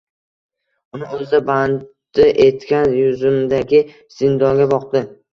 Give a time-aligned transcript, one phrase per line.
[0.97, 3.83] Uni o’zida bandi etgan yuzimdagi
[4.15, 5.03] zindonga boqdi